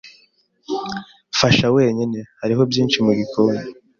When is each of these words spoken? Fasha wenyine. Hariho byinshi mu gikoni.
Fasha 1.39 1.67
wenyine. 1.75 2.19
Hariho 2.39 2.63
byinshi 2.71 2.97
mu 3.05 3.11
gikoni. 3.19 3.59